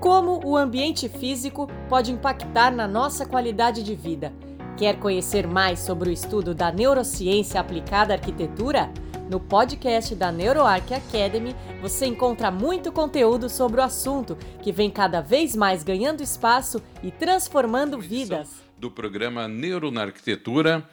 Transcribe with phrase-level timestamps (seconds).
[0.00, 4.32] Como o ambiente físico pode impactar na nossa qualidade de vida?
[4.74, 8.90] Quer conhecer mais sobre o estudo da neurociência aplicada à arquitetura?
[9.28, 15.20] No podcast da NeuroArc Academy, você encontra muito conteúdo sobre o assunto, que vem cada
[15.20, 18.48] vez mais ganhando espaço e transformando vidas.
[18.78, 20.88] Do programa Neuro na Arquitetura,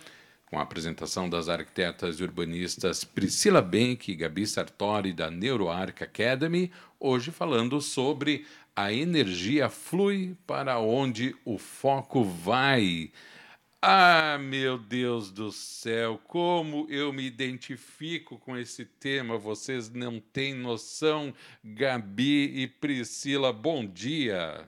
[0.49, 6.71] com a apresentação das arquitetas e urbanistas Priscila Benck e Gabi Sartori da NeuroArc Academy,
[6.99, 8.45] hoje falando sobre
[8.77, 13.11] a energia flui para onde o foco vai.
[13.81, 20.53] Ah, meu Deus do céu, como eu me identifico com esse tema, vocês não têm
[20.53, 21.33] noção.
[21.63, 24.63] Gabi e Priscila, bom dia.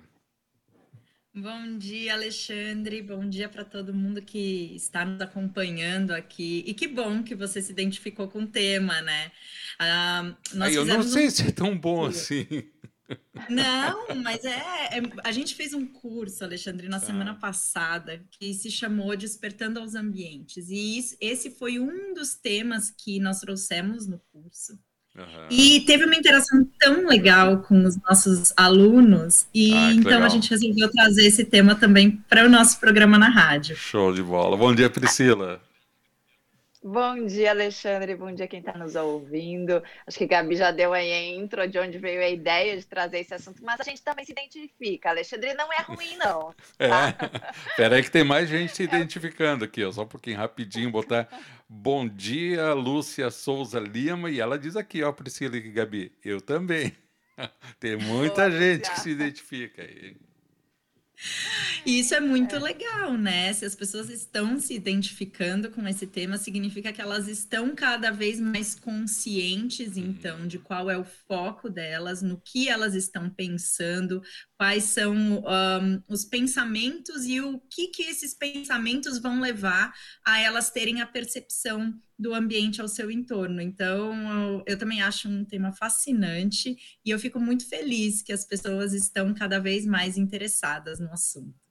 [1.31, 3.03] Bom dia, Alexandre.
[3.03, 6.63] Bom dia para todo mundo que está nos acompanhando aqui.
[6.65, 9.31] E que bom que você se identificou com o tema, né?
[9.77, 11.29] Ah, Aí, eu não sei um...
[11.29, 12.47] se é tão bom assim.
[13.49, 17.05] Não, mas é, é, A gente fez um curso, Alexandre, na tá.
[17.05, 20.69] semana passada, que se chamou Despertando aos Ambientes.
[20.69, 24.77] E isso, esse foi um dos temas que nós trouxemos no curso.
[25.15, 25.47] Uhum.
[25.49, 30.23] E teve uma interação tão legal com os nossos alunos, e ah, então legal.
[30.23, 33.75] a gente resolveu trazer esse tema também para o nosso programa na rádio.
[33.75, 34.55] Show de bola.
[34.55, 35.59] Bom dia, Priscila.
[36.81, 38.15] Bom dia, Alexandre.
[38.15, 39.83] Bom dia quem está nos ouvindo.
[40.07, 42.85] Acho que a Gabi já deu aí a intro de onde veio a ideia de
[42.85, 45.09] trazer esse assunto, mas a gente também se identifica.
[45.09, 46.53] Alexandre não é ruim, não.
[46.77, 47.13] Tá?
[47.69, 47.75] É.
[47.75, 49.91] Peraí que tem mais gente se identificando aqui, ó.
[49.91, 51.27] Só um pouquinho rapidinho, botar
[51.67, 56.95] bom dia, Lúcia Souza Lima, e ela diz aqui, ó, Priscila e Gabi, eu também.
[57.79, 60.15] Tem muita gente que se identifica aí.
[61.85, 62.59] E isso é muito é.
[62.59, 63.51] legal, né?
[63.53, 68.39] Se as pessoas estão se identificando com esse tema, significa que elas estão cada vez
[68.39, 74.21] mais conscientes, então, de qual é o foco delas, no que elas estão pensando,
[74.59, 80.69] quais são um, os pensamentos e o que, que esses pensamentos vão levar a elas
[80.69, 83.61] terem a percepção do ambiente ao seu entorno.
[83.61, 84.13] Então,
[84.57, 86.75] eu, eu, também acho um tema fascinante
[87.05, 91.69] e eu fico muito feliz que as pessoas estão cada vez mais interessadas no assunto.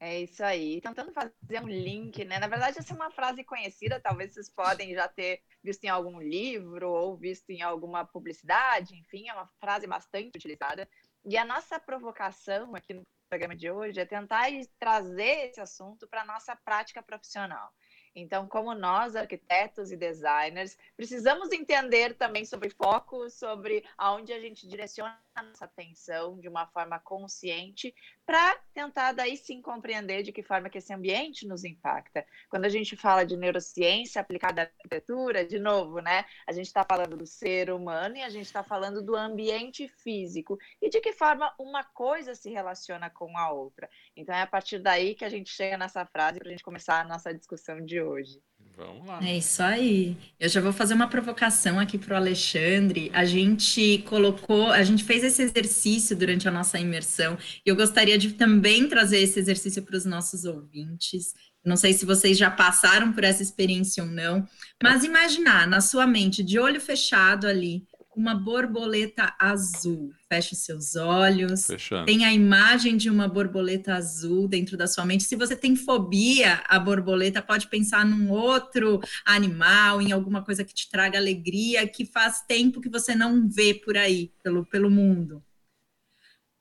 [0.00, 0.82] É isso aí.
[0.82, 2.38] Tentando fazer um link, né?
[2.38, 6.20] Na verdade, essa é uma frase conhecida, talvez vocês podem já ter visto em algum
[6.20, 10.86] livro ou visto em alguma publicidade, enfim, é uma frase bastante utilizada.
[11.26, 14.46] E a nossa provocação aqui no programa de hoje é tentar
[14.78, 17.72] trazer esse assunto para a nossa prática profissional.
[18.14, 24.68] Então, como nós, arquitetos e designers, precisamos entender também sobre foco, sobre aonde a gente
[24.68, 30.42] direciona a nossa atenção de uma forma consciente, para tentar daí sim compreender de que
[30.42, 32.24] forma que esse ambiente nos impacta.
[32.48, 36.24] Quando a gente fala de neurociência aplicada à arquitetura, de novo, né?
[36.46, 40.56] A gente está falando do ser humano e a gente está falando do ambiente físico
[40.80, 43.90] e de que forma uma coisa se relaciona com a outra.
[44.16, 47.00] Então é a partir daí que a gente chega nessa frase para a gente começar
[47.00, 48.40] a nossa discussão de hoje.
[48.76, 49.20] Vamos lá.
[49.24, 50.16] É isso aí.
[50.38, 53.10] Eu já vou fazer uma provocação aqui para o Alexandre.
[53.14, 57.38] A gente colocou, a gente fez esse exercício durante a nossa imersão.
[57.64, 61.34] E eu gostaria de também trazer esse exercício para os nossos ouvintes.
[61.64, 64.46] Não sei se vocês já passaram por essa experiência ou não,
[64.82, 67.86] mas imaginar na sua mente, de olho fechado ali,
[68.20, 70.12] uma borboleta azul.
[70.28, 71.66] Feche seus olhos.
[71.66, 72.06] Fechando.
[72.06, 75.24] Tem a imagem de uma borboleta azul dentro da sua mente.
[75.24, 80.74] Se você tem fobia à borboleta, pode pensar num outro animal, em alguma coisa que
[80.74, 85.42] te traga alegria, que faz tempo que você não vê por aí, pelo, pelo mundo.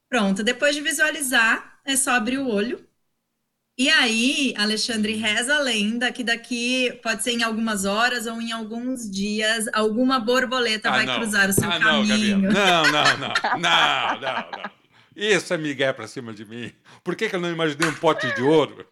[0.09, 2.87] Pronto, depois de visualizar, é só abrir o olho
[3.77, 8.51] e aí, Alexandre, reza a lenda que daqui, pode ser em algumas horas ou em
[8.51, 11.15] alguns dias, alguma borboleta ah, vai não.
[11.15, 12.37] cruzar o seu ah, caminho.
[12.39, 14.71] Não, não, não, não, não, não, não.
[15.15, 16.71] Isso é migué pra cima de mim.
[17.03, 18.85] Por que, que eu não imaginei um pote de ouro?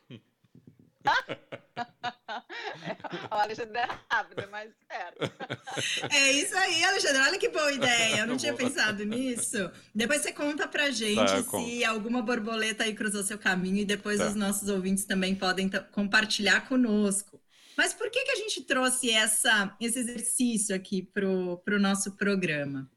[3.32, 5.32] O Alexandre é rápido, mas certo.
[6.14, 7.22] É isso aí, Alexandre.
[7.22, 8.20] Olha que boa ideia.
[8.20, 9.72] Eu não tinha pensado nisso.
[9.94, 11.86] Depois você conta pra gente tá, se conto.
[11.86, 14.28] alguma borboleta aí cruzou seu caminho e depois tá.
[14.28, 17.42] os nossos ouvintes também podem compartilhar conosco.
[17.78, 22.90] Mas por que, que a gente trouxe essa, esse exercício aqui pro, pro nosso programa?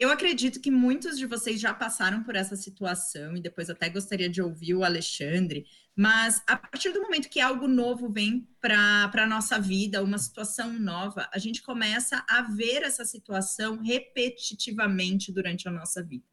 [0.00, 4.30] Eu acredito que muitos de vocês já passaram por essa situação e depois até gostaria
[4.30, 9.26] de ouvir o Alexandre, mas a partir do momento que algo novo vem para a
[9.26, 15.70] nossa vida, uma situação nova, a gente começa a ver essa situação repetitivamente durante a
[15.70, 16.24] nossa vida.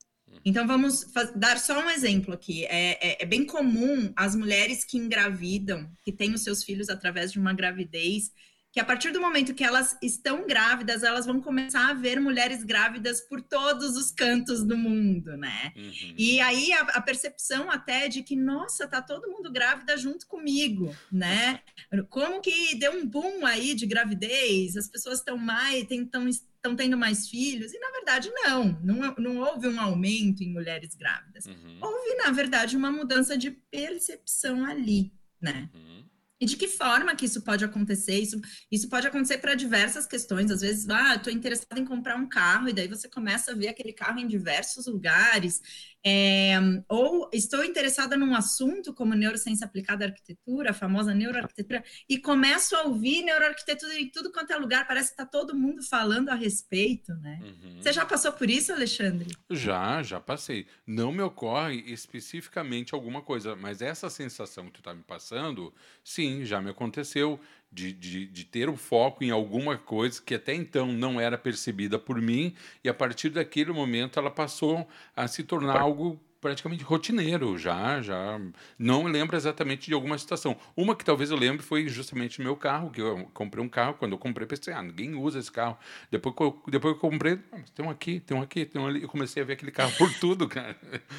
[0.46, 1.06] Então, vamos
[1.36, 2.66] dar só um exemplo aqui.
[2.66, 7.32] É, é, é, bem comum as mulheres que engravidam, que têm os seus filhos através
[7.32, 8.32] de uma gravidez,
[8.78, 12.64] que a partir do momento que elas estão grávidas, elas vão começar a ver mulheres
[12.64, 15.74] grávidas por todos os cantos do mundo, né?
[15.76, 16.14] Uhum.
[16.16, 20.96] E aí a, a, percepção até de que, nossa, tá todo mundo grávida junto comigo,
[21.12, 21.62] né?
[22.08, 26.96] Como que deu um boom aí de gravidez, as pessoas estão mais, estão estão tendo
[26.96, 31.48] mais filhos, e na verdade não, não, não houve um aumento em mulheres grávidas.
[31.48, 31.80] Uhum.
[31.82, 35.68] Houve, na verdade, uma mudança de percepção ali, né?
[35.74, 36.06] Uhum.
[36.40, 38.20] E de que forma que isso pode acontecer?
[38.20, 38.40] Isso,
[38.72, 40.52] isso pode acontecer para diversas questões.
[40.52, 43.70] Às vezes, ah, estou interessado em comprar um carro, e daí você começa a ver
[43.70, 45.62] aquele carro em diversos lugares.
[46.10, 46.58] É,
[46.88, 52.78] ou estou interessada num assunto como neurociência aplicada à arquitetura, a famosa neuroarquitetura, e começo
[52.78, 56.34] a ouvir neuroarquitetura em tudo quanto é lugar, parece que está todo mundo falando a
[56.34, 57.42] respeito, né?
[57.42, 57.82] Uhum.
[57.82, 59.28] Você já passou por isso, Alexandre?
[59.52, 60.66] Já, já passei.
[60.86, 65.74] Não me ocorre especificamente alguma coisa, mas essa sensação que tu está me passando,
[66.06, 67.38] sim, já me aconteceu
[67.72, 72.00] de, de, de ter o foco em alguma coisa que até então não era percebida
[72.00, 77.58] por mim, e a partir daquele momento ela passou a se tornar algo praticamente rotineiro
[77.58, 78.40] já, já
[78.78, 80.56] não lembro exatamente de alguma situação.
[80.76, 84.14] Uma que talvez eu lembre foi justamente meu carro, que eu comprei um carro, quando
[84.14, 85.78] eu comprei pensei, ah, ninguém usa esse carro.
[86.12, 89.02] Depois eu, depois eu comprei, ah, tem um aqui, tem um aqui, tem um ali,
[89.02, 90.76] eu comecei a ver aquele carro por tudo, cara.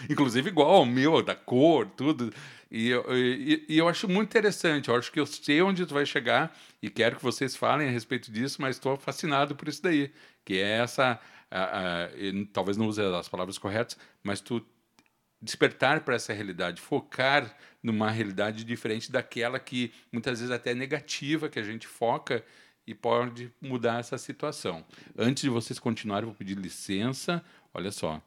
[0.09, 2.33] Inclusive igual ao meu, da cor, tudo.
[2.71, 5.95] E eu, e, e eu acho muito interessante, eu acho que eu sei onde tu
[5.95, 9.83] vai chegar e quero que vocês falem a respeito disso, mas estou fascinado por isso
[9.83, 10.13] daí,
[10.45, 11.19] que é essa,
[11.51, 12.09] a, a,
[12.53, 14.65] talvez não use as palavras corretas, mas tu
[15.41, 21.49] despertar para essa realidade, focar numa realidade diferente daquela que muitas vezes até é negativa
[21.49, 22.45] que a gente foca
[22.87, 24.85] e pode mudar essa situação.
[25.17, 27.45] Antes de vocês continuarem, vou pedir licença.
[27.73, 28.21] Olha só.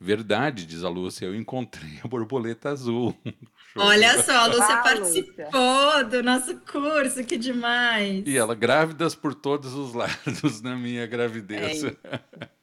[0.00, 3.16] Verdade, diz a Lúcia, eu encontrei a borboleta azul.
[3.74, 6.04] Olha só, a Lúcia ah, participou Lúcia.
[6.04, 8.24] do nosso curso, que demais.
[8.24, 11.82] E ela, grávidas por todos os lados na minha gravidez.
[11.82, 11.96] É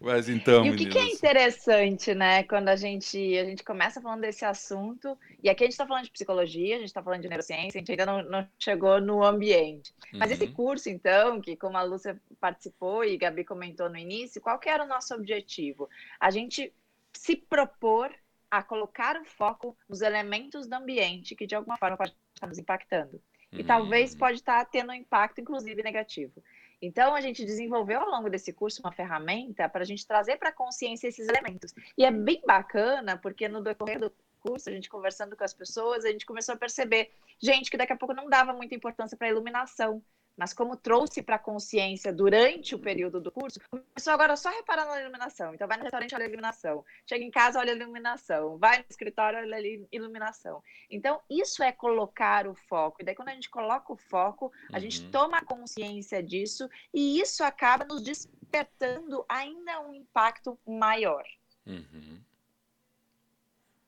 [0.00, 4.00] mas então, e o que, que, é interessante, né, quando a gente, a gente começa
[4.00, 7.20] falando desse assunto, e aqui a gente está falando de psicologia, a gente está falando
[7.20, 9.92] de neurociência, a gente ainda não, não chegou no ambiente.
[10.14, 10.36] Mas uhum.
[10.36, 14.58] esse curso, então, que como a Lúcia participou e a Gabi comentou no início, qual
[14.58, 15.88] que era o nosso objetivo?
[16.18, 16.72] A gente
[17.12, 18.10] se propor
[18.50, 22.58] a colocar o foco nos elementos do ambiente que de alguma forma pode estar nos
[22.58, 23.20] impactando.
[23.52, 23.66] E uhum.
[23.66, 26.42] talvez pode estar tendo um impacto, inclusive, negativo.
[26.82, 30.48] Então, a gente desenvolveu ao longo desse curso uma ferramenta para a gente trazer para
[30.48, 31.74] a consciência esses elementos.
[31.96, 36.04] E é bem bacana, porque no decorrer do curso, a gente conversando com as pessoas,
[36.04, 39.26] a gente começou a perceber, gente, que daqui a pouco não dava muita importância para
[39.26, 40.02] a iluminação
[40.40, 44.88] mas como trouxe para a consciência durante o período do curso, começou agora só reparando
[44.88, 45.52] na iluminação.
[45.52, 46.82] Então, vai no restaurante, olha a iluminação.
[47.06, 48.56] Chega em casa, olha a iluminação.
[48.56, 49.60] Vai no escritório, olha a
[49.92, 50.62] iluminação.
[50.90, 53.02] Então, isso é colocar o foco.
[53.02, 54.80] E daí, quando a gente coloca o foco, a uhum.
[54.80, 61.22] gente toma consciência disso e isso acaba nos despertando ainda um impacto maior.
[61.66, 62.18] Uhum.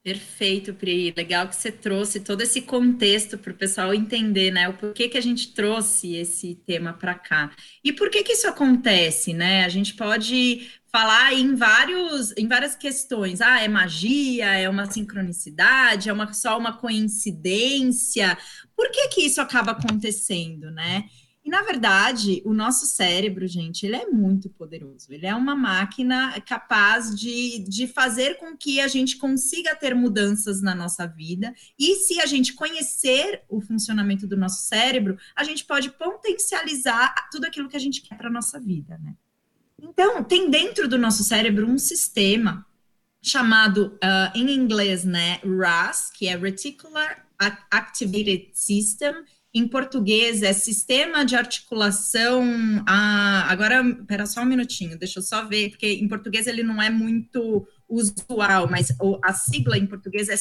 [0.03, 1.15] Perfeito, Pri.
[1.17, 4.69] Legal que você trouxe todo esse contexto para o pessoal entender, né?
[4.69, 7.53] O porquê que a gente trouxe esse tema para cá.
[7.85, 9.65] E por que que isso acontece, né?
[9.65, 13.41] A gente pode falar em vários, em várias questões.
[13.41, 18.37] Ah, é magia, é uma sincronicidade, é uma, só uma coincidência.
[18.77, 21.05] Por que que isso acaba acontecendo, né?
[21.45, 25.13] E, na verdade, o nosso cérebro, gente, ele é muito poderoso.
[25.13, 30.63] Ele é uma máquina capaz de, de fazer com que a gente consiga ter mudanças
[30.63, 31.53] na nossa vida.
[31.77, 37.45] E se a gente conhecer o funcionamento do nosso cérebro, a gente pode potencializar tudo
[37.45, 39.15] aquilo que a gente quer para a nossa vida, né?
[39.81, 42.65] Então, tem dentro do nosso cérebro um sistema
[43.21, 47.27] chamado, uh, em inglês, né, RAS, que é Reticular
[47.71, 52.43] Activated System, em português é Sistema de Articulação.
[52.87, 56.81] Ah, agora, espera só um minutinho, deixa eu só ver, porque em português ele não
[56.81, 58.89] é muito usual, mas
[59.23, 60.37] a sigla em português é,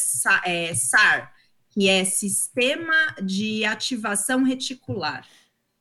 [0.46, 1.34] é SAR,
[1.70, 5.27] que é Sistema de Ativação Reticular.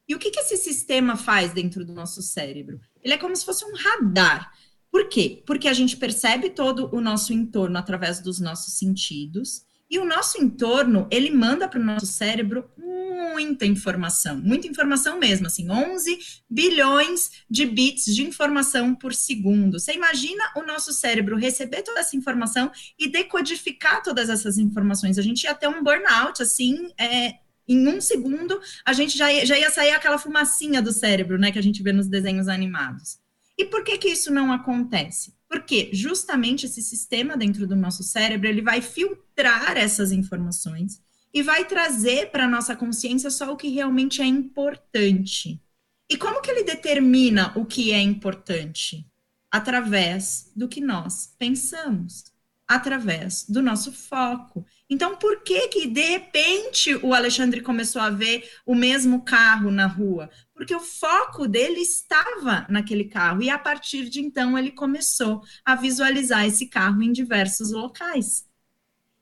[0.08, 2.80] E o que, que esse sistema faz dentro do nosso cérebro?
[3.00, 4.52] Ele é como se fosse um radar.
[4.90, 5.40] Por quê?
[5.46, 10.40] Porque a gente percebe todo o nosso entorno através dos nossos sentidos e o nosso
[10.40, 16.18] entorno, ele manda para o nosso cérebro muita informação, muita informação mesmo, assim, 11
[16.49, 19.80] bilhões de bits de informação por segundo.
[19.80, 25.18] Você imagina o nosso cérebro receber toda essa informação e decodificar todas essas informações.
[25.18, 29.44] A gente ia ter um burnout, assim, é, em um segundo, a gente já ia,
[29.44, 33.18] já ia sair aquela fumacinha do cérebro, né, que a gente vê nos desenhos animados.
[33.61, 35.35] E por que que isso não acontece?
[35.47, 41.67] Porque justamente esse sistema dentro do nosso cérebro, ele vai filtrar essas informações e vai
[41.67, 45.62] trazer para a nossa consciência só o que realmente é importante.
[46.09, 49.07] E como que ele determina o que é importante?
[49.50, 52.33] Através do que nós pensamos,
[52.67, 54.64] através do nosso foco.
[54.90, 59.87] Então, por que que de repente o Alexandre começou a ver o mesmo carro na
[59.87, 60.28] rua?
[60.52, 65.76] Porque o foco dele estava naquele carro e a partir de então ele começou a
[65.76, 68.44] visualizar esse carro em diversos locais.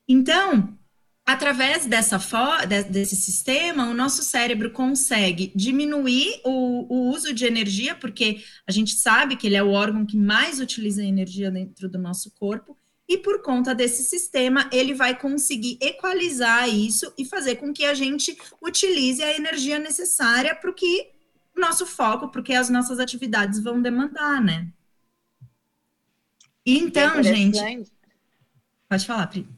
[0.08, 0.74] Então,
[1.26, 2.18] através dessa
[2.90, 8.92] desse sistema, o nosso cérebro consegue diminuir o, o, uso de energia, porque a gente
[8.92, 12.74] sabe que ele é o órgão que mais utiliza energia dentro do nosso corpo,
[13.08, 17.94] e por conta desse sistema, ele vai conseguir equalizar isso e fazer com que a
[17.94, 21.10] gente utilize a energia necessária para o que
[21.56, 24.70] nosso foco, porque as nossas atividades vão demandar, né?
[26.64, 27.58] Então, gente.
[28.88, 29.48] Pode falar, Pri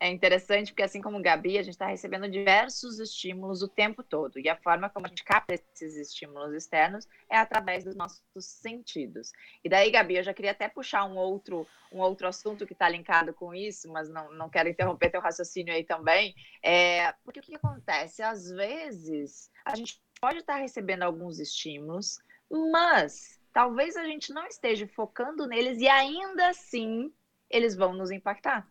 [0.00, 4.38] é interessante porque, assim como Gabi, a gente está recebendo diversos estímulos o tempo todo.
[4.38, 9.30] E a forma como a gente capta esses estímulos externos é através dos nossos sentidos.
[9.62, 12.88] E daí, Gabi, eu já queria até puxar um outro, um outro assunto que está
[12.88, 16.34] linkado com isso, mas não, não quero interromper teu raciocínio aí também.
[16.62, 18.22] É, porque o que acontece?
[18.22, 22.18] Às vezes, a gente pode estar tá recebendo alguns estímulos,
[22.50, 27.12] mas talvez a gente não esteja focando neles e ainda assim
[27.50, 28.66] eles vão nos impactar.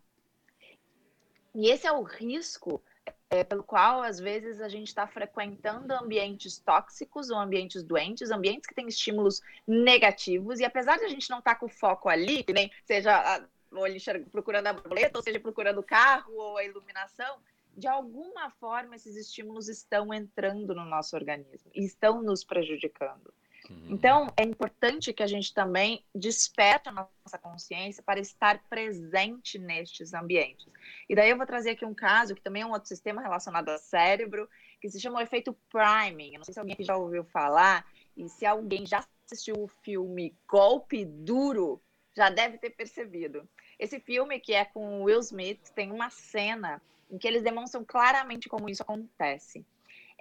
[1.54, 2.82] E esse é o risco
[3.30, 8.68] é, pelo qual, às vezes, a gente está frequentando ambientes tóxicos ou ambientes doentes, ambientes
[8.68, 12.44] que têm estímulos negativos, e apesar de a gente não estar tá com foco ali,
[12.44, 13.86] que nem seja a, ou
[14.32, 17.40] procurando a borboleta, ou seja, procurando o carro ou a iluminação,
[17.78, 23.34] de alguma forma esses estímulos estão entrando no nosso organismo e estão nos prejudicando.
[23.70, 23.88] Uhum.
[23.90, 30.14] Então, é importante que a gente também desperte a nossa consciência para estar presente nestes
[30.14, 30.68] ambientes.
[31.08, 33.70] E daí eu vou trazer aqui um caso que também é um outro sistema relacionado
[33.70, 34.50] ao cérebro,
[34.82, 36.34] que se chama o efeito priming.
[36.34, 37.86] Eu não sei se alguém já ouviu falar,
[38.18, 41.82] e se alguém já assistiu o filme Golpe Duro,
[42.16, 43.48] já deve ter percebido.
[43.78, 48.50] Esse filme, que é com Will Smith, tem uma cena em que eles demonstram claramente
[48.50, 49.66] como isso acontece.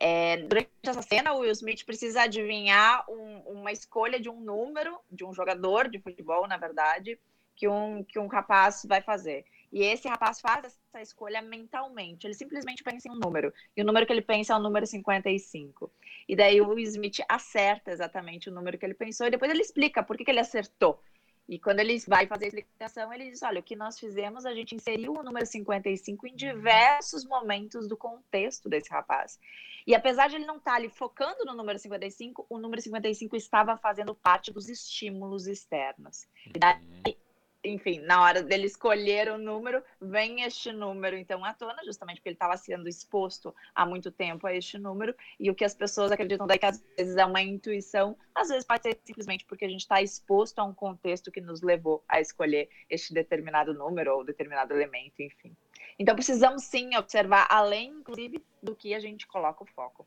[0.01, 4.99] É, durante essa cena, o Will Smith precisa adivinhar um, uma escolha de um número,
[5.11, 7.19] de um jogador de futebol, na verdade,
[7.57, 9.45] que um, que um rapaz vai fazer.
[9.73, 12.27] E esse rapaz faz essa escolha mentalmente.
[12.27, 13.53] Ele simplesmente pensa em um número.
[13.77, 15.91] E o número que ele pensa é o número 55.
[16.29, 19.27] E daí o Will Smith acerta exatamente o número que ele pensou.
[19.27, 21.03] E depois ele explica por que, que ele acertou.
[21.49, 24.55] E quando ele vai fazer a explicação, ele diz: olha, o que nós fizemos, a
[24.55, 29.39] gente inseriu o número 55 em diversos momentos do contexto desse rapaz.
[29.87, 33.77] E apesar de ele não estar ali focando no número 55, o número 55 estava
[33.79, 36.27] fazendo parte dos estímulos externos.
[36.55, 37.17] E daí
[37.65, 42.29] enfim, na hora dele escolher o número, vem este número então à tona, justamente porque
[42.29, 46.13] ele estava sendo exposto há muito tempo a este número, e o que as pessoas
[46.13, 49.69] acreditam daí que às vezes é uma intuição, às vezes pode ser simplesmente porque a
[49.69, 54.25] gente está exposto a um contexto que nos levou a escolher este determinado número ou
[54.25, 55.57] determinado elemento, enfim.
[55.99, 60.07] Então precisamos sim observar além, inclusive, do que a gente coloca o foco.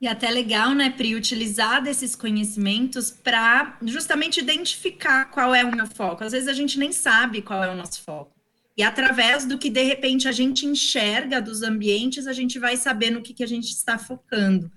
[0.00, 5.88] E até legal, né, Pri, utilizar desses conhecimentos para justamente identificar qual é o meu
[5.88, 6.22] foco.
[6.22, 8.32] Às vezes a gente nem sabe qual é o nosso foco.
[8.76, 13.10] E através do que de repente a gente enxerga dos ambientes, a gente vai saber
[13.10, 14.70] no que, que a gente está focando.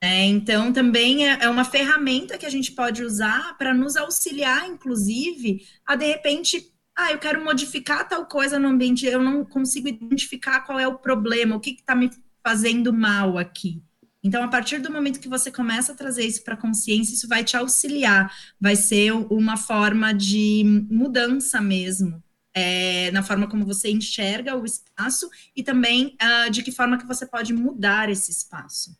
[0.00, 4.66] É, então, também é, é uma ferramenta que a gente pode usar para nos auxiliar,
[4.68, 9.86] inclusive, a de repente, ah, eu quero modificar tal coisa no ambiente, eu não consigo
[9.86, 12.10] identificar qual é o problema, o que está me
[12.42, 13.82] fazendo mal aqui.
[14.22, 17.26] Então, a partir do momento que você começa a trazer isso para a consciência, isso
[17.26, 22.22] vai te auxiliar, vai ser uma forma de mudança mesmo,
[22.54, 27.06] é, na forma como você enxerga o espaço e também uh, de que forma que
[27.06, 28.96] você pode mudar esse espaço.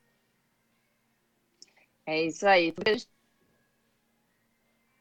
[2.04, 2.74] É isso aí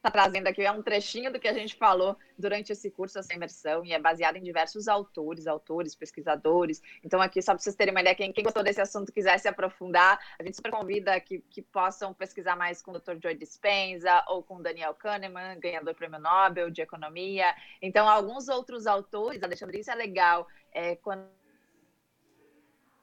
[0.01, 3.33] está trazendo aqui é um trechinho do que a gente falou durante esse curso, essa
[3.33, 6.81] imersão, e é baseado em diversos autores, autores, pesquisadores.
[7.03, 9.47] Então, aqui, só para vocês terem uma ideia, quem, quem gostou desse assunto quiser se
[9.47, 13.13] aprofundar, a gente super convida que, que possam pesquisar mais com o Dr.
[13.21, 17.53] Joe Dispenza ou com Daniel Kahneman, ganhador do Prêmio Nobel de Economia.
[17.79, 21.40] Então, alguns outros autores, Alexandre, isso é legal, é, quando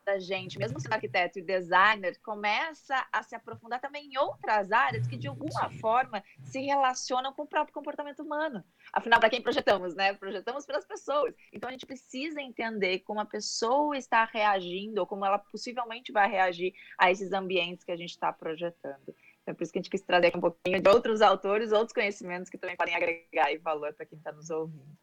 [0.09, 5.07] da gente, mesmo sendo arquiteto e designer, começa a se aprofundar também em outras áreas
[5.07, 8.65] que, de alguma forma, se relacionam com o próprio comportamento humano.
[8.91, 10.15] Afinal, para quem projetamos, né?
[10.15, 11.35] Projetamos para as pessoas.
[11.53, 16.27] Então, a gente precisa entender como a pessoa está reagindo ou como ela possivelmente vai
[16.27, 19.15] reagir a esses ambientes que a gente está projetando.
[19.43, 21.71] Então, é por isso que a gente quis trazer aqui um pouquinho de outros autores,
[21.71, 24.97] outros conhecimentos que também podem agregar valor para quem está nos ouvindo.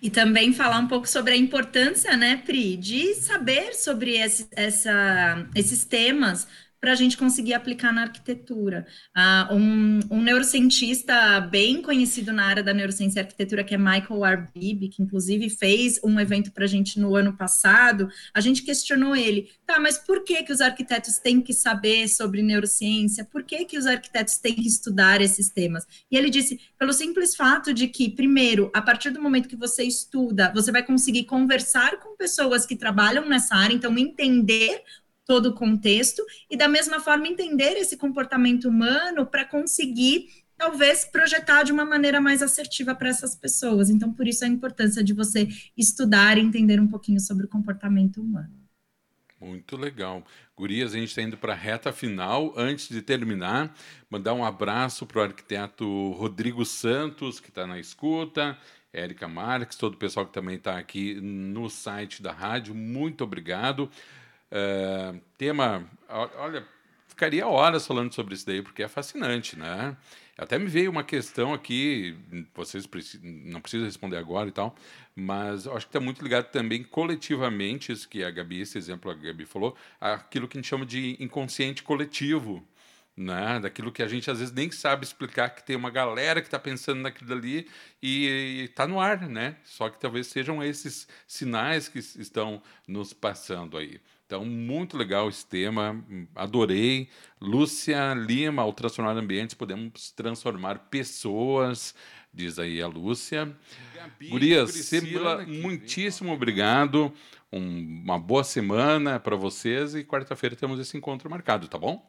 [0.00, 5.46] E também falar um pouco sobre a importância, né, Pri, de saber sobre esse, essa,
[5.54, 6.46] esses temas
[6.86, 8.86] para a gente conseguir aplicar na arquitetura.
[9.16, 14.22] Uh, um, um, neurocientista bem conhecido na área da neurociência e arquitetura, que é Michael
[14.22, 19.16] Arbib, que inclusive fez um evento para a gente no ano passado, a gente questionou
[19.16, 23.24] ele, tá, mas por que, que os arquitetos têm que saber sobre neurociência?
[23.24, 25.84] Por que, que os arquitetos têm que estudar esses temas?
[26.08, 29.82] E ele disse, pelo simples fato de que, primeiro, a partir do momento que você
[29.82, 34.84] estuda, você vai conseguir conversar com pessoas que trabalham nessa área, então entender
[35.26, 41.64] todo o contexto e da mesma forma entender esse comportamento humano para conseguir talvez projetar
[41.64, 43.90] de uma maneira mais assertiva para essas pessoas.
[43.90, 48.22] Então, por isso a importância de você estudar e entender um pouquinho sobre o comportamento
[48.22, 48.54] humano.
[49.38, 50.24] Muito legal.
[50.56, 52.54] Gurias, a gente está indo para a reta final.
[52.56, 53.74] Antes de terminar,
[54.08, 58.56] mandar um abraço para o arquiteto Rodrigo Santos, que está na escuta,
[58.90, 62.74] Érica Marques, todo o pessoal que também está aqui no site da rádio.
[62.74, 63.90] Muito obrigado.
[64.50, 66.66] É, tema, olha,
[67.08, 69.96] ficaria horas falando sobre isso daí, porque é fascinante, né?
[70.38, 72.14] Até me veio uma questão aqui,
[72.54, 72.86] vocês
[73.22, 74.76] não precisam responder agora e tal,
[75.14, 79.14] mas acho que está muito ligado também coletivamente, isso que a Gabi, esse exemplo a
[79.14, 82.62] Gabi falou, aquilo que a gente chama de inconsciente coletivo,
[83.16, 83.58] né?
[83.60, 86.58] Daquilo que a gente às vezes nem sabe explicar, que tem uma galera que está
[86.58, 87.66] pensando naquilo ali
[88.02, 89.56] e está no ar, né?
[89.64, 94.00] Só que talvez sejam esses sinais que estão nos passando aí.
[94.26, 96.04] Então, muito legal esse tema,
[96.34, 97.08] adorei.
[97.40, 101.94] Lúcia Lima, ao transformar ambientes, podemos transformar pessoas,
[102.34, 103.56] diz aí a Lúcia.
[103.94, 107.12] Gabi, Gurias, Priscila, muitíssimo obrigado.
[107.52, 112.04] Um, uma boa semana para vocês e quarta-feira temos esse encontro marcado, tá bom?